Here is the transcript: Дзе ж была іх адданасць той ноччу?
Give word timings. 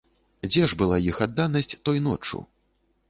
Дзе 0.47 0.63
ж 0.71 0.77
была 0.79 0.97
іх 1.11 1.21
адданасць 1.27 1.77
той 1.91 2.03
ноччу? 2.07 2.43